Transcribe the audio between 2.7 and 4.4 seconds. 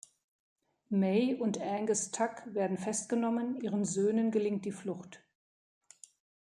festgenommen, ihren Söhnen